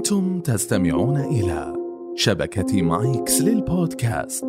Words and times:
أنتم 0.00 0.40
تستمعون 0.40 1.16
إلى 1.16 1.74
شبكة 2.14 2.82
مايكس 2.82 3.40
للبودكاست. 3.40 4.44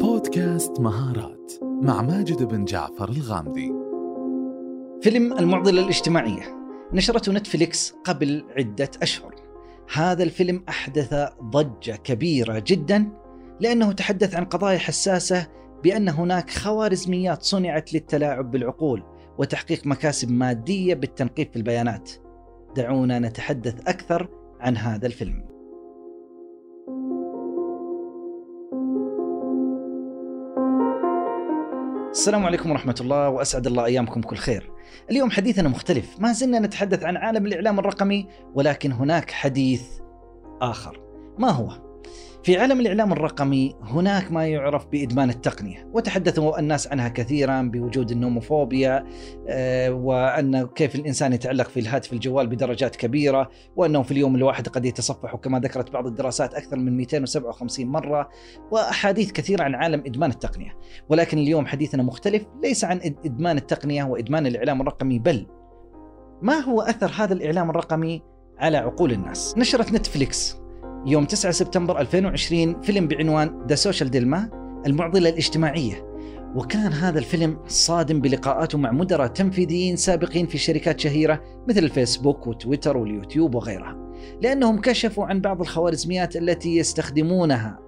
بودكاست 0.00 0.80
مهارات 0.80 1.52
مع 1.62 2.02
ماجد 2.02 2.42
بن 2.42 2.64
جعفر 2.64 3.08
الغامدي. 3.08 3.72
فيلم 5.02 5.32
المعضلة 5.32 5.82
الاجتماعية. 5.82 6.42
نشرته 6.92 7.32
نتفليكس 7.32 7.94
قبل 8.04 8.44
عدة 8.58 8.90
أشهر. 9.02 9.34
هذا 9.92 10.22
الفيلم 10.22 10.64
أحدث 10.68 11.14
ضجة 11.42 11.96
كبيرة 12.04 12.62
جدا 12.66 13.12
لأنه 13.60 13.92
تحدث 13.92 14.34
عن 14.34 14.44
قضايا 14.44 14.78
حساسة 14.78 15.46
بأن 15.84 16.08
هناك 16.08 16.50
خوارزميات 16.50 17.42
صنعت 17.42 17.94
للتلاعب 17.94 18.50
بالعقول 18.50 19.02
وتحقيق 19.38 19.86
مكاسب 19.86 20.30
مادية 20.30 20.94
بالتنقيب 20.94 21.50
في 21.50 21.56
البيانات. 21.56 22.10
دعونا 22.76 23.18
نتحدث 23.18 23.88
أكثر 23.88 24.28
عن 24.60 24.76
هذا 24.76 25.06
الفيلم. 25.06 25.50
السلام 32.10 32.46
عليكم 32.46 32.70
ورحمة 32.70 32.94
الله 33.00 33.28
وأسعد 33.28 33.66
الله 33.66 33.84
أيامكم 33.84 34.20
كل 34.20 34.36
خير. 34.36 34.70
اليوم 35.10 35.30
حديثنا 35.30 35.68
مختلف. 35.68 36.20
ما 36.20 36.32
زلنا 36.32 36.58
نتحدث 36.58 37.04
عن 37.04 37.16
عالم 37.16 37.46
الإعلام 37.46 37.78
الرقمي 37.78 38.26
ولكن 38.54 38.92
هناك 38.92 39.30
حديث 39.30 40.00
آخر. 40.62 41.00
ما 41.38 41.50
هو؟ 41.50 41.89
في 42.42 42.56
عالم 42.56 42.80
الإعلام 42.80 43.12
الرقمي 43.12 43.74
هناك 43.82 44.32
ما 44.32 44.46
يعرف 44.46 44.86
بإدمان 44.86 45.30
التقنية. 45.30 45.90
وتحدثوا 45.92 46.58
الناس 46.58 46.88
عنها 46.88 47.08
كثيرا 47.08 47.62
بوجود 47.62 48.10
النوموفوبيا 48.10 49.04
آه، 49.48 49.92
وأن 49.92 50.66
كيف 50.66 50.94
الإنسان 50.94 51.32
يتعلق 51.32 51.68
في 51.68 51.80
الهاتف 51.80 52.12
الجوال 52.12 52.46
بدرجات 52.46 52.96
كبيرة 52.96 53.50
وأنه 53.76 54.02
في 54.02 54.10
اليوم 54.10 54.36
الواحد 54.36 54.68
قد 54.68 54.84
يتصفح 54.84 55.36
كما 55.36 55.58
ذكرت 55.58 55.90
بعض 55.90 56.06
الدراسات 56.06 56.54
أكثر 56.54 56.76
من 56.76 56.96
257 56.96 57.86
مرة. 57.86 58.28
وأحاديث 58.70 59.32
كثيرة 59.32 59.62
عن 59.62 59.74
عالم 59.74 60.02
إدمان 60.06 60.30
التقنية. 60.30 60.76
ولكن 61.08 61.38
اليوم 61.38 61.66
حديثنا 61.66 62.02
مختلف 62.02 62.46
ليس 62.62 62.84
عن 62.84 63.00
إدمان 63.24 63.56
التقنية 63.56 64.04
وإدمان 64.04 64.46
الإعلام 64.46 64.80
الرقمي 64.80 65.18
بل 65.18 65.46
ما 66.42 66.58
هو 66.58 66.80
أثر 66.80 67.10
هذا 67.16 67.32
الإعلام 67.32 67.70
الرقمي 67.70 68.22
على 68.58 68.76
عقول 68.76 69.12
الناس؟ 69.12 69.54
نشرت 69.58 69.92
نتفليكس. 69.92 70.59
يوم 71.06 71.24
9 71.24 71.52
سبتمبر 71.52 72.00
2020 72.00 72.80
فيلم 72.80 73.08
بعنوان 73.08 73.66
The 73.68 73.74
Social 73.74 74.10
Dilemma 74.10 74.50
المعضلة 74.86 75.28
الاجتماعية. 75.30 76.10
وكان 76.54 76.92
هذا 76.92 77.18
الفيلم 77.18 77.58
صادم 77.66 78.20
بلقاءاته 78.20 78.78
مع 78.78 78.92
مدراء 78.92 79.26
تنفيذيين 79.26 79.96
سابقين 79.96 80.46
في 80.46 80.58
شركات 80.58 81.00
شهيرة 81.00 81.42
مثل 81.68 81.78
الفيسبوك 81.78 82.46
وتويتر 82.46 82.96
واليوتيوب 82.96 83.54
وغيرها 83.54 83.96
لأنهم 84.42 84.80
كشفوا 84.80 85.24
عن 85.24 85.40
بعض 85.40 85.60
الخوارزميات 85.60 86.36
التي 86.36 86.76
يستخدمونها. 86.76 87.78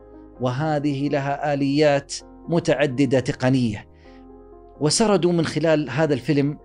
وهذه 0.41 1.09
لها 1.09 1.55
آليات 1.55 2.15
متعددة 2.49 3.21
تقنية. 3.21 3.89
وسردوا 4.81 5.33
من 5.33 5.47
خلال 5.47 5.91
هذا 5.91 6.15
الفيلم 6.15 6.59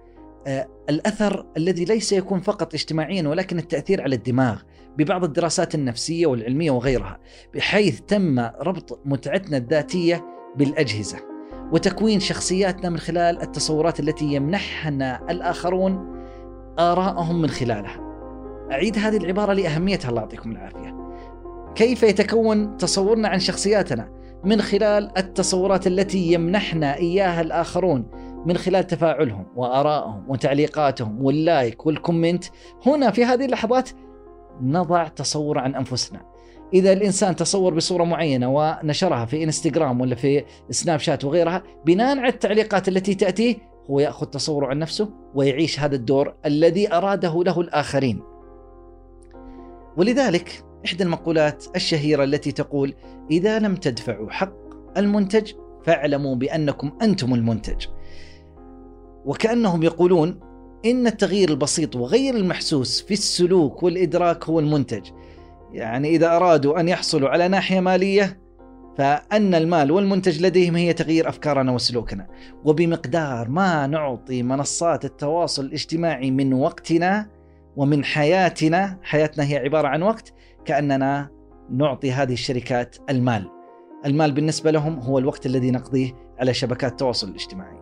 آه، 0.47 0.67
الأثر 0.89 1.45
الذي 1.57 1.85
ليس 1.85 2.13
يكون 2.13 2.39
فقط 2.39 2.73
اجتماعيا 2.73 3.27
ولكن 3.27 3.59
التأثير 3.59 4.01
على 4.01 4.15
الدماغ. 4.15 4.61
ببعض 4.97 5.23
الدراسات 5.23 5.75
النفسية 5.75 6.25
والعلمية 6.25 6.71
وغيرها 6.71 7.19
بحيث 7.55 8.01
تم 8.01 8.39
ربط 8.39 9.01
متعتنا 9.05 9.57
الذاتية 9.57 10.25
بالأجهزة 10.55 11.17
وتكوين 11.71 12.19
شخصياتنا 12.19 12.89
من 12.89 12.97
خلال 12.97 13.41
التصورات 13.41 13.99
التي 13.99 14.25
يمنحنا 14.25 15.31
الآخرون 15.31 16.17
آراءهم 16.79 17.41
من 17.41 17.49
خلالها. 17.49 18.07
أعيد 18.71 18.97
هذه 18.97 19.17
العبارة 19.17 19.53
لأهميتها 19.53 20.09
الله 20.09 20.21
يعطيكم 20.21 20.51
العافية. 20.51 20.97
كيف 21.75 22.03
يتكون 22.03 22.77
تصورنا 22.77 23.27
عن 23.27 23.39
شخصياتنا 23.39 24.09
من 24.43 24.61
خلال 24.61 25.17
التصورات 25.17 25.87
التي 25.87 26.33
يمنحنا 26.33 26.95
إياها 26.95 27.41
الآخرون 27.41 28.11
من 28.45 28.57
خلال 28.57 28.87
تفاعلهم 28.87 29.45
وآرائهم 29.55 30.25
وتعليقاتهم 30.27 31.21
وال 31.21 31.43
like 31.43 31.85
وال 31.85 31.97
comment؟ 31.97 32.43
هنا 32.85 33.11
في 33.11 33.25
هذه 33.25 33.45
اللحظات 33.45 33.89
نضع 34.61 35.07
تصور 35.07 35.59
عن 35.59 35.75
أنفسنا 35.75 36.21
إذا 36.73 36.93
الإنسان 36.93 37.35
تصور 37.35 37.73
بصورة 37.73 38.03
معينة 38.03 38.55
ونشرها 38.55 39.25
في 39.25 39.43
إنستغرام 39.43 40.01
ولا 40.01 40.15
في 40.15 40.43
سناب 40.69 40.99
شات 40.99 41.25
وغيرها 41.25 41.63
بناء 41.85 42.17
على 42.17 42.29
التعليقات 42.29 42.87
التي 42.87 43.15
تاتيه 43.15 43.55
هو 43.89 43.99
يأخذ 43.99 44.25
تصوره 44.25 44.67
عن 44.67 44.79
نفسه 44.79 45.09
ويعيش 45.35 45.79
هذا 45.79 45.95
الدور 45.95 46.33
الذي 46.45 46.93
أراده 46.93 47.43
له 47.43 47.61
الآخرين. 47.61 48.21
ولذلك 49.97 50.63
إحدى 50.85 51.03
المقولات 51.03 51.65
الشهيرة 51.75 52.23
التي 52.23 52.51
تقول: 52.51 52.93
إذا 53.31 53.59
لم 53.59 53.75
تدفعوا 53.75 54.31
حق 54.31 54.53
المنتج 54.97 55.51
فاعلموا 55.83 56.35
بأنكم 56.35 56.91
أنتم 57.01 57.33
المنتج. 57.33 57.85
وكأنهم 59.25 59.83
يقولون 59.83 60.39
إن 60.85 61.07
التغيير 61.07 61.49
البسيط 61.49 61.95
وغير 61.95 62.35
المحسوس 62.35 63.01
في 63.01 63.13
السلوك 63.13 63.83
والإدراك 63.83 64.43
هو 64.45 64.59
المنتج. 64.59 65.09
يعني 65.71 66.09
إذا 66.09 66.35
أرادوا 66.35 66.79
أن 66.79 66.87
يحصلوا 66.89 67.29
على 67.29 67.47
ناحية 67.47 67.79
مالية 67.79 68.39
فأن 68.97 69.55
المال 69.55 69.91
والمنتج 69.91 70.41
لديهم 70.41 70.75
هي 70.75 70.93
تغيير 70.93 71.29
أفكارنا 71.29 71.71
وسلوكنا. 71.71 72.27
وبمقدار 72.65 73.49
ما 73.49 73.87
نعطي 73.87 74.43
منصات 74.43 75.05
التواصل 75.05 75.65
الاجتماعي 75.65 76.31
من 76.31 76.53
وقتنا 76.53 77.29
ومن 77.75 78.03
حياتنا 78.03 78.99
حياتنا 79.03 79.43
هي 79.43 79.57
عبارة 79.57 79.87
عن 79.87 80.03
وقت 80.03 80.33
كأننا 80.65 81.29
نعطي 81.69 82.11
هذه 82.11 82.33
الشركات 82.33 82.95
المال. 83.09 83.49
المال 84.05 84.31
بالنسبة 84.31 84.71
لهم 84.71 84.99
هو 84.99 85.19
الوقت 85.19 85.45
الذي 85.45 85.71
نقضيه 85.71 86.11
على 86.39 86.53
شبكات 86.53 86.91
التواصل 86.91 87.29
الاجتماعي. 87.29 87.77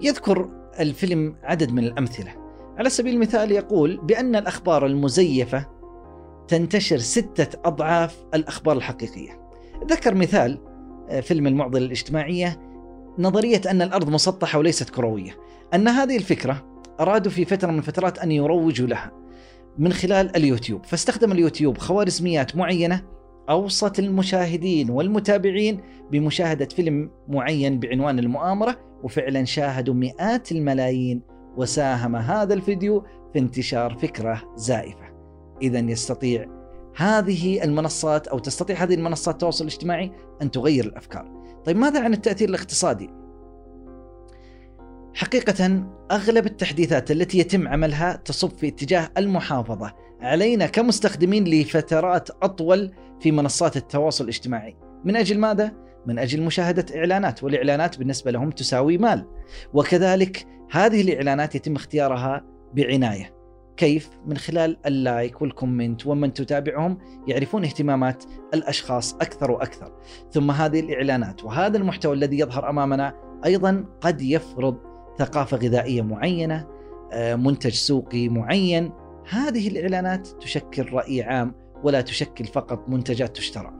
يذكر 0.00 0.63
الفيلم 0.80 1.36
عدد 1.42 1.72
من 1.72 1.84
الأمثلة. 1.84 2.34
على 2.78 2.90
سبيل 2.90 3.14
المثال 3.14 3.52
يقول 3.52 3.96
بأن 3.96 4.36
الأخبار 4.36 4.86
المزيفة 4.86 5.66
تنتشر 6.48 6.98
ستة 6.98 7.58
أضعاف 7.64 8.16
الأخبار 8.34 8.76
الحقيقية. 8.76 9.40
ذكر 9.90 10.14
مثال 10.14 10.58
آه، 11.10 11.20
فيلم 11.20 11.46
المعضلة 11.46 11.86
الاجتماعية 11.86 12.60
نظرية 13.18 13.60
أن 13.70 13.82
الأرض 13.82 14.08
مسطحة 14.08 14.58
وليست 14.58 14.90
كروية. 14.90 15.36
أن 15.74 15.88
هذه 15.88 16.16
الفكرة 16.16 16.80
أرادوا 17.00 17.32
في 17.32 17.44
فترة 17.44 17.70
من 17.70 17.78
الفترات 17.78 18.18
أن 18.18 18.32
يروجوا 18.32 18.86
لها 18.86 19.12
من 19.78 19.92
خلال 19.92 20.36
اليوتيوب. 20.36 20.84
فاستخدم 20.84 21.32
اليوتيوب 21.32 21.78
خوارزميات 21.78 22.56
معينة 22.56 23.02
أوصت 23.50 23.98
المشاهدين 23.98 24.90
والمتابعين 24.90 25.80
بمشاهدة 26.10 26.66
فيلم 26.66 27.10
معين 27.28 27.80
بعنوان 27.80 28.18
المؤامرة 28.18 28.76
وفعلا 29.02 29.44
شاهدوا 29.44 29.94
مئات 29.94 30.52
الملايين 30.52 31.22
وساهم 31.56 32.16
هذا 32.16 32.54
الفيديو 32.54 33.04
في 33.32 33.38
انتشار 33.38 33.94
فكرة 33.94 34.42
زائفة 34.56 35.14
إذا 35.62 35.78
يستطيع 35.78 36.46
هذه 36.96 37.64
المنصات 37.64 38.28
أو 38.28 38.38
تستطيع 38.38 38.76
هذه 38.76 38.94
المنصات 38.94 39.34
التواصل 39.34 39.64
الاجتماعي 39.64 40.12
أن 40.42 40.50
تغير 40.50 40.84
الأفكار 40.84 41.44
طيب 41.64 41.76
ماذا 41.76 42.04
عن 42.04 42.12
التأثير 42.12 42.48
الاقتصادي؟ 42.48 43.10
حقيقة 45.14 45.84
أغلب 46.10 46.46
التحديثات 46.46 47.10
التي 47.10 47.38
يتم 47.38 47.68
عملها 47.68 48.16
تصب 48.16 48.50
في 48.50 48.68
اتجاه 48.68 49.10
المحافظة. 49.18 49.92
علينا 50.20 50.66
كمستخدمين 50.66 51.44
لفترات 51.44 52.30
أطول 52.30 52.92
في 53.20 53.32
منصات 53.32 53.76
التواصل 53.76 54.24
الاجتماعي. 54.24 54.76
من 55.04 55.16
أجل 55.16 55.38
ماذا؟ 55.38 55.72
من 56.06 56.18
أجل 56.18 56.42
مشاهدة 56.42 56.98
إعلانات 56.98 57.44
والإعلانات 57.44 57.98
بالنسبة 57.98 58.30
لهم 58.30 58.50
تساوي 58.50 58.98
مال. 58.98 59.26
وكذلك 59.74 60.46
هذه 60.70 61.00
الإعلانات 61.00 61.54
يتم 61.54 61.76
اختيارها 61.76 62.44
بعناية. 62.74 63.34
كيف؟ 63.76 64.10
من 64.26 64.36
خلال 64.36 64.76
ال 64.86 64.97
like 64.97 65.42
وال 65.42 65.56
comment 65.56 66.06
ومن 66.06 66.32
تتابعهم 66.32 66.98
يعرفون 67.26 67.64
اهتمامات 67.64 68.24
الأشخاص 68.54 69.14
أكثر 69.14 69.50
وأكثر. 69.50 69.92
ثم 70.32 70.50
هذه 70.50 70.80
الإعلانات 70.80 71.44
وهذا 71.44 71.76
المحتوى 71.76 72.14
الذي 72.14 72.38
يظهر 72.38 72.70
أمامنا 72.70 73.14
أيضا 73.44 73.84
قد 74.00 74.22
يفرض 74.22 74.93
ثقافة 75.18 75.56
غذائية 75.56 76.02
معينة 76.02 76.66
آه، 77.12 77.34
منتج 77.34 77.72
سوقي 77.72 78.28
معين. 78.28 78.92
هذه 79.28 79.68
الإعلانات 79.68 80.28
تشكل 80.28 80.92
رأي 80.92 81.22
عام 81.22 81.54
ولا 81.82 82.00
تشكل 82.00 82.44
فقط 82.44 82.88
منتجات 82.88 83.36
تشترى. 83.36 83.72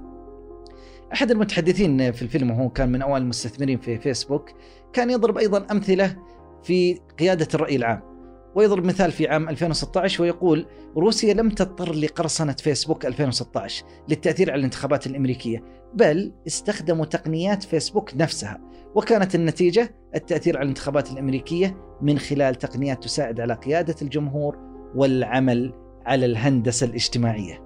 أحد 1.12 1.30
المتحدثين 1.30 2.12
في 2.12 2.22
الفيلم 2.22 2.50
وهو 2.50 2.68
كان 2.68 2.92
من 2.92 3.02
أوائل 3.02 3.22
المستثمرين 3.22 3.78
في 3.78 3.98
فيسبوك 3.98 4.50
كان 4.92 5.10
يضرب 5.10 5.38
أيضا 5.38 5.66
أمثلة 5.70 6.16
في 6.62 7.00
قيادة 7.18 7.48
الرأي 7.54 7.76
العام. 7.76 8.13
ويضرب 8.54 8.84
مثال 8.84 9.12
في 9.12 9.28
عام 9.28 9.48
2016 9.48 10.22
ويقول 10.22 10.66
روسيا 10.96 11.34
لم 11.34 11.50
تضطر 11.50 11.92
لقرصنة 11.92 12.52
فيسبوك 12.52 13.06
2016 13.06 13.84
للتأثير 14.08 14.50
على 14.50 14.58
الانتخابات 14.58 15.06
الأمريكية 15.06 15.64
بل 15.94 16.32
استخدموا 16.46 17.04
تقنيات 17.04 17.62
فيسبوك 17.62 18.10
نفسها 18.14 18.60
وكانت 18.94 19.34
النتيجة 19.34 19.94
التأثير 20.14 20.56
على 20.56 20.62
الانتخابات 20.62 21.10
الأمريكية 21.12 21.76
من 22.02 22.18
خلال 22.18 22.54
تقنيات 22.54 23.04
تساعد 23.04 23.40
على 23.40 23.54
قيادة 23.54 23.94
الجمهور 24.02 24.58
والعمل 24.94 25.72
على 26.06 26.26
الهندسة 26.26 26.86
الاجتماعية. 26.86 27.64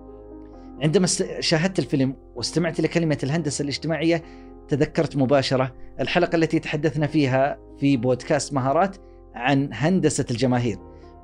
عندما 0.83 1.07
شاهدت 1.41 1.79
الفيلم 1.79 2.17
واستمعت 2.37 2.79
إلى 2.79 2.89
كلمة 2.89 3.19
الهندسة 3.23 3.63
الاجتماعية 3.63 4.23
تذكرت 4.69 5.17
مباشرة 5.17 5.75
الحلقة 6.01 6.37
التي 6.37 6.59
تحدثنا 6.59 7.07
فيها 7.07 7.59
في 7.79 7.97
بودكاست 7.97 8.53
مهارات 8.55 8.97
عن 9.39 9.69
هندسة 9.73 10.25
الجماهير. 10.31 10.79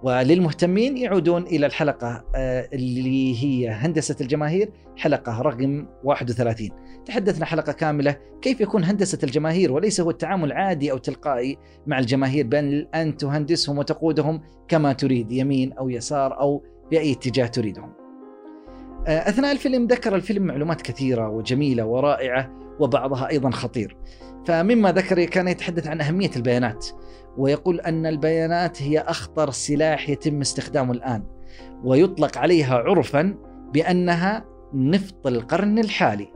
وللمهتمين 0.04 0.96
يعودون 0.96 1.42
إلى 1.42 1.66
الحلقة 1.66 2.24
آه، 2.34 2.68
اللي 2.72 3.44
هي 3.44 3.68
هندسة 3.68 4.16
الجماهير 4.20 4.70
حلقة 4.96 5.42
رقم 5.42 5.86
31 6.04 6.70
تحدثنا 7.06 7.44
حلقة 7.44 7.72
كاملة 7.72 8.16
كيف 8.42 8.60
يكون 8.60 8.84
هندسة 8.84 9.18
الجماهير 9.22 9.72
وليس 9.72 10.00
هو 10.00 10.10
التعامل 10.10 10.52
عادي 10.52 10.92
أو 10.92 10.98
تلقائي 10.98 11.58
مع 11.86 11.98
الجماهير 11.98 12.46
بل 12.46 12.88
أن 12.94 13.16
تهندسهم 13.16 13.78
وتقودهم 13.78 14.40
كما 14.68 14.92
تريد 14.92 15.32
يمين 15.32 15.72
أو 15.72 15.88
يسار 15.88 16.40
أو 16.40 16.62
بأي 16.90 17.12
اتجاه 17.12 17.46
تريدهم. 17.46 18.03
آه، 19.06 19.28
أثناء 19.28 19.52
الفيلم 19.52 19.86
ذكر 19.86 20.14
الفيلم 20.14 20.42
معلومات 20.42 20.82
كثيرة 20.82 21.28
وجميلة 21.28 21.84
ورائعة 21.84 22.50
وبعضها 22.80 23.28
أيضا 23.28 23.50
خطير. 23.50 23.96
فمما 24.46 24.92
ذكر 24.92 25.24
كان 25.24 25.48
يتحدث 25.48 25.86
عن 25.86 26.00
أهمية 26.00 26.30
البيانات 26.36 26.86
ويقول 27.36 27.80
أن 27.80 28.06
البيانات 28.06 28.82
هي 28.82 28.98
أخطر 28.98 29.50
سلاح 29.50 30.08
يتم 30.08 30.40
استخدامه 30.40 30.92
الآن 30.92 31.22
ويطلق 31.84 32.38
عليها 32.38 32.74
عرفا 32.74 33.34
بأنها 33.72 34.44
نفط 34.74 35.26
القرن 35.26 35.78
الحالي. 35.78 36.28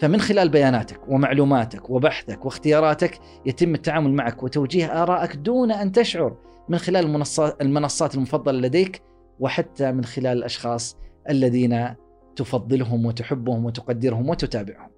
فمن 0.00 0.20
خلال 0.20 0.48
بياناتك 0.48 1.00
ومعلوماتك 1.08 1.90
وبحثك 1.90 2.44
واختياراتك 2.44 3.18
يتم 3.46 3.74
التعامل 3.74 4.12
معك 4.12 4.42
وتوجيه 4.42 5.02
آرائك 5.02 5.36
دون 5.36 5.72
أن 5.72 5.92
تشعر 5.92 6.36
من 6.68 6.78
خلال 6.78 7.26
المنصات 7.60 8.14
المفضلة 8.14 8.58
لديك 8.58 9.02
وحتى 9.40 9.92
من 9.92 10.04
خلال 10.04 10.38
الأشخاص 10.38 10.96
الذين 11.30 11.94
تفضلهم 12.36 13.06
وتحبهم 13.06 13.64
وتقدرهم 13.64 14.28
وتتابعهم. 14.28 14.90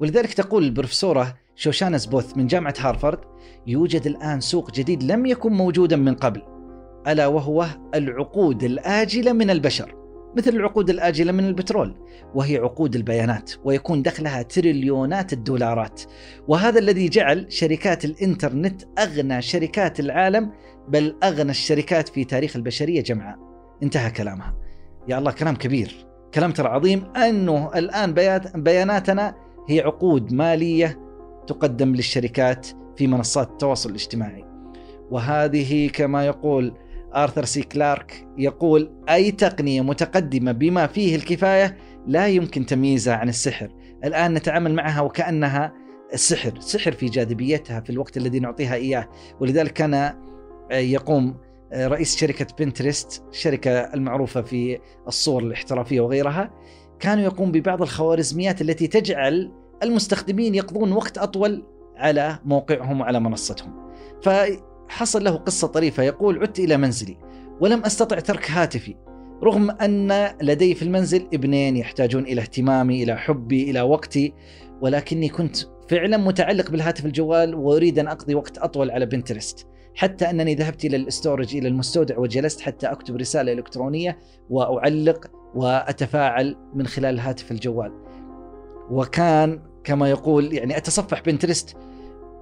ولذلك 0.00 0.34
تقول 0.34 0.64
البروفيسورة 0.64 1.34
شوشانا 1.54 1.98
سبوث 1.98 2.36
من 2.36 2.46
جامعة 2.46 2.74
هارفارد 2.78 3.18
يوجد 3.66 4.06
الآن 4.06 4.40
سوق 4.40 4.70
جديد 4.70 5.02
لم 5.02 5.26
يكن 5.26 5.52
موجودا 5.52 5.96
من 5.96 6.14
قبل 6.14 6.42
ألا 7.08 7.26
وهو 7.26 7.66
العقود 7.94 8.64
الآجلة 8.64 9.32
من 9.32 9.50
البشر 9.50 9.94
مثل 10.36 10.50
العقود 10.50 10.90
الآجلة 10.90 11.32
من 11.32 11.46
البترول 11.46 11.94
وهي 12.34 12.56
عقود 12.56 12.96
البيانات 12.96 13.52
ويكون 13.64 14.02
دخلها 14.02 14.42
تريليونات 14.42 15.32
الدولارات. 15.32 16.02
وهذا 16.48 16.78
الذي 16.78 17.08
جعل 17.08 17.46
شركات 17.48 18.04
الإنترنت 18.04 18.82
أغنى 18.98 19.42
شركات 19.42 20.00
العالم 20.00 20.52
بل 20.88 21.16
أغنى 21.24 21.50
الشركات 21.50 22.08
في 22.08 22.24
تاريخ 22.24 22.56
البشرية 22.56 23.02
جمعاء. 23.02 23.38
انتهى 23.82 24.10
كلامها. 24.10 24.54
يا 25.08 25.18
الله 25.18 25.32
كلام 25.32 25.56
كبير. 25.56 26.05
كلام 26.34 26.52
ترى 26.52 26.68
عظيم 26.68 27.04
أنه 27.16 27.70
الآن 27.74 28.14
بياناتنا 28.54 29.34
هي 29.68 29.80
عقود 29.80 30.32
مالية 30.32 30.98
تقدم 31.46 31.94
للشركات 31.94 32.66
في 32.96 33.06
منصات 33.06 33.50
التواصل 33.50 33.90
الاجتماعي. 33.90 34.44
وهذه 35.10 35.88
كما 35.88 36.26
يقول 36.26 36.74
آرثر 37.14 37.44
سي 37.44 37.62
كلارك 37.62 38.28
يقول 38.38 38.92
أي 39.08 39.30
تقنية 39.30 39.80
متقدمة 39.80 40.52
بما 40.52 40.86
فيه 40.86 41.16
الكفاية 41.16 41.76
لا 42.06 42.26
يمكن 42.26 42.66
تمييزها 42.66 43.14
عن 43.14 43.28
السحر. 43.28 43.70
الآن 44.04 44.34
نتعامل 44.34 44.74
معها 44.74 45.00
وكأنها 45.00 45.72
السحر 46.14 46.60
سحر 46.60 46.92
في 46.92 47.06
جاذبيتها 47.06 47.80
في 47.80 47.90
الوقت 47.90 48.16
الذي 48.16 48.40
نعطيها 48.40 48.74
إياه. 48.74 49.08
ولذلك 49.40 49.72
كان 49.72 50.14
يقوم 50.70 51.36
رئيس 51.76 52.16
شركة 52.16 52.46
بنترست 52.58 53.22
الشركة 53.30 53.70
المعروفة 53.70 54.42
في 54.42 54.78
الصور 55.08 55.42
الاحترافية 55.42 56.00
وغيرها 56.00 56.50
كانوا 57.00 57.24
يقوم 57.24 57.52
ببعض 57.52 57.82
الخوارزميات 57.82 58.60
التي 58.60 58.86
تجعل 58.86 59.52
المستخدمين 59.82 60.54
يقضون 60.54 60.92
وقت 60.92 61.18
أطول 61.18 61.64
على 61.96 62.38
موقعهم 62.44 63.00
وعلى 63.00 63.20
منصتهم. 63.20 63.90
فحصل 64.22 65.24
له 65.24 65.30
قصة 65.30 65.66
طريفة 65.66 66.02
يقول 66.02 66.38
عدت 66.38 66.58
إلى 66.58 66.76
منزلي 66.76 67.16
ولم 67.60 67.80
أستطع 67.80 68.20
ترك 68.20 68.50
هاتفي 68.50 68.94
رغم 69.42 69.70
أن 69.70 70.28
لدي 70.42 70.74
في 70.74 70.82
المنزل 70.82 71.28
ابنين 71.34 71.76
يحتاجون 71.76 72.22
إلى 72.22 72.40
اهتمامي 72.40 73.02
إلى 73.02 73.16
حبي 73.16 73.70
إلى 73.70 73.82
وقتي 73.82 74.32
ولكني 74.80 75.28
كنت 75.28 75.56
فعلا 75.88 76.16
متعلق 76.16 76.70
بالهاتف 76.70 77.06
الجوال 77.06 77.54
وأريد 77.54 77.98
أن 77.98 78.08
أقضي 78.08 78.34
وقت 78.34 78.58
أطول 78.58 78.90
على 78.90 79.06
بنترست 79.06 79.66
حتى 79.96 80.30
أنني 80.30 80.54
ذهبت 80.54 80.84
إلى 80.84 80.96
الاستورج 80.96 81.56
إلى 81.56 81.68
المستودع 81.68 82.18
وجلست 82.18 82.60
حتى 82.60 82.86
أكتب 82.86 83.16
رسالة 83.16 83.52
إلكترونية 83.52 84.18
وأعلق 84.50 85.30
وأتفاعل 85.54 86.56
من 86.74 86.86
خلال 86.86 87.14
الهاتف 87.14 87.50
الجوال. 87.50 87.92
وكان 88.90 89.62
كما 89.84 90.10
يقول 90.10 90.52
يعني 90.52 90.76
أتصفح 90.76 91.20
بنترست 91.20 91.76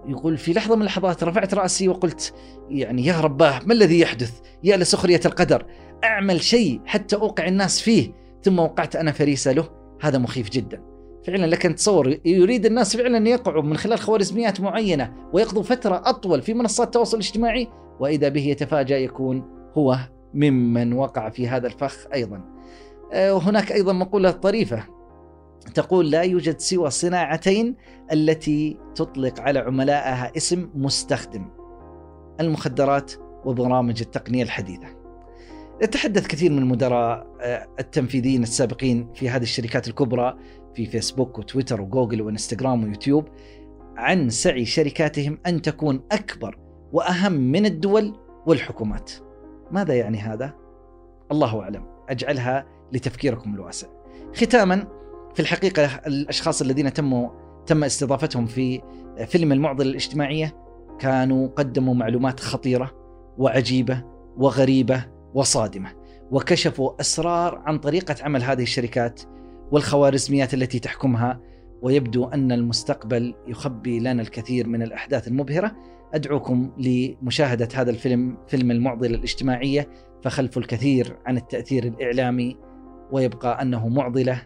يقول 0.06 0.36
في 0.36 0.52
لحظة 0.52 0.76
من 0.76 0.82
اللحظات 0.82 1.24
رفعت 1.24 1.54
رأسي 1.54 1.88
وقلت 1.88 2.34
يعني 2.68 3.06
يا 3.06 3.20
رباه 3.20 3.60
ما 3.64 3.74
الذي 3.74 4.00
يحدث؟ 4.00 4.40
يا 4.64 4.76
لسخرية 4.76 5.20
القدر 5.26 5.66
أعمل 6.04 6.40
شيء 6.42 6.80
حتى 6.86 7.16
أوقع 7.16 7.46
الناس 7.46 7.80
فيه. 7.80 8.12
ثم 8.42 8.58
وقعت 8.58 8.96
أنا 8.96 9.12
فريسة 9.12 9.52
له. 9.52 9.68
هذا 10.00 10.18
مخيف 10.18 10.50
جدا. 10.50 10.93
فعلا 11.26 11.46
لك 11.46 11.66
أن 11.66 11.74
تصور 11.74 12.18
يريد 12.24 12.66
الناس 12.66 12.96
فعلا 12.96 13.16
أن 13.16 13.26
يقعوا 13.26 13.62
من 13.62 13.76
خلال 13.76 13.98
خوارزميات 13.98 14.60
معينة 14.60 15.12
ويقضوا 15.32 15.62
فترة 15.62 16.02
أطول 16.04 16.42
في 16.42 16.54
منصات 16.54 16.86
التواصل 16.86 17.16
الاجتماعي؟ 17.16 17.68
وإذا 18.00 18.28
به 18.28 18.46
يتفاجأ 18.46 18.98
يكون 18.98 19.44
هو 19.74 19.98
ممن 20.34 20.92
وقع 20.92 21.28
في 21.28 21.48
هذا 21.48 21.66
الفخ 21.66 22.06
أيضا. 22.14 22.44
آه، 23.12 23.34
وهناك 23.34 23.72
أيضا 23.72 23.92
مقولة 23.92 24.30
طريفة 24.30 24.84
تقول 25.74 26.10
لا 26.10 26.22
يوجد 26.22 26.58
سوى 26.58 26.90
صناعتين 26.90 27.76
التي 28.12 28.78
تطلق 28.94 29.40
على 29.40 29.58
عملائها 29.58 30.32
اسم 30.36 30.70
مستخدم 30.74 31.48
المخدرات 32.40 33.12
وبرامج 33.44 34.00
التقنية 34.00 34.42
الحديثة. 34.42 34.86
يتحدث 35.82 36.26
كثير 36.26 36.52
من 36.52 36.58
المدراء 36.58 37.26
آه، 37.40 37.66
التنفيذيين 37.80 38.42
السابقين 38.42 39.12
في 39.14 39.28
هذه 39.28 39.42
الشركات 39.42 39.88
الكبرى 39.88 40.36
في 40.74 40.86
فيسبوك 40.86 41.38
وتويتر 41.38 41.80
وجوجل 41.80 42.22
وإنستغرام 42.22 42.84
ويوتيوب 42.84 43.28
عن 43.96 44.30
سعي 44.30 44.64
شركاتهم 44.64 45.38
أن 45.46 45.62
تكون 45.62 46.02
أكبر 46.12 46.58
وأهم 46.92 47.32
من 47.32 47.66
الدول 47.66 48.16
والحكومات. 48.46 49.12
ماذا 49.70 49.94
يعني 49.94 50.18
هذا؟ 50.18 50.54
الله 51.32 51.60
أعلم، 51.60 51.86
أجعلها 52.08 52.66
لتفكيركم 52.92 53.54
الواسع. 53.54 53.86
ختاما 54.34 54.86
في 55.34 55.40
الحقيقة 55.40 55.84
الأشخاص 56.06 56.62
الذين 56.62 56.92
تموا 56.92 57.28
تم 57.66 57.84
استضافتهم 57.84 58.46
في 58.46 58.82
فيلم 59.26 59.52
المعضلة 59.52 59.90
الاجتماعية 59.90 60.56
كانوا 60.98 61.48
قدموا 61.48 61.94
معلومات 61.94 62.40
خطيرة 62.40 62.90
وعجيبة 63.38 64.04
وغريبة 64.36 65.04
وصادمة 65.34 65.92
وكشفوا 66.30 67.00
أسرار 67.00 67.62
عن 67.66 67.78
طريقة 67.78 68.16
عمل 68.22 68.42
هذه 68.42 68.62
الشركات 68.62 69.20
والخوارزميات 69.74 70.54
التي 70.54 70.78
تحكمها 70.78 71.40
ويبدو 71.82 72.24
أن 72.24 72.52
المستقبل 72.52 73.34
يخبي 73.46 73.98
لنا 73.98 74.22
الكثير 74.22 74.68
من 74.68 74.82
الأحداث 74.82 75.28
المبهرة. 75.28 75.76
أدعوكم 76.14 76.72
لمشاهدة 76.78 77.68
هذا 77.74 77.90
الفيلم 77.90 78.36
فيلم 78.48 78.70
المعضلة 78.70 79.14
الاجتماعية 79.14 79.88
فخلف 80.22 80.58
الكثير 80.58 81.16
عن 81.26 81.36
التأثير 81.36 81.84
الإعلامي 81.84 82.56
ويبقى 83.12 83.62
أنه 83.62 83.88
معضلة 83.88 84.42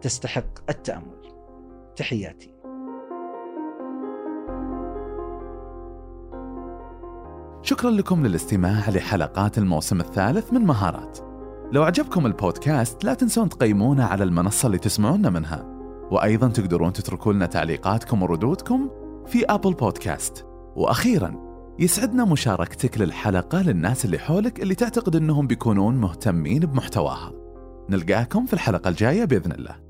تستحق 0.00 0.70
التأمل. 0.70 1.20
تحياتي. 1.96 2.54
شكرا 7.62 7.90
لكم 7.90 8.26
للاستماع 8.26 8.90
لحلقات 8.90 9.58
الموسم 9.58 10.00
الثالث 10.00 10.52
من 10.52 10.60
مهارات. 10.60 11.29
لو 11.72 11.82
عجبكم 11.82 12.26
البودكاست 12.26 13.04
لا 13.04 13.14
تنسون 13.14 13.48
تقيمونا 13.48 14.04
على 14.04 14.24
المنصة 14.24 14.66
اللي 14.66 14.78
تسمعونا 14.78 15.30
منها. 15.30 15.64
وأيضا 16.10 16.48
تقدرون 16.48 16.92
تتركوا 16.92 17.32
لنا 17.32 17.46
تعليقاتكم 17.46 18.22
وردودكم 18.22 18.90
في 19.26 19.44
أبل 19.44 19.74
بودكاست. 19.74 20.46
وأخيرا 20.76 21.34
يسعدنا 21.78 22.24
مشاركتك 22.24 22.98
للحلقة 22.98 23.62
للناس 23.62 24.04
اللي 24.04 24.18
حولك 24.18 24.62
اللي 24.62 24.74
تعتقد 24.74 25.16
أنهم 25.16 25.46
بيكونون 25.46 25.96
مهتمين 25.96 26.60
بمحتواها. 26.60 27.32
نلقاكم 27.90 28.46
في 28.46 28.52
الحلقة 28.52 28.88
الجاية 28.88 29.24
بإذن 29.24 29.52
الله. 29.52 29.89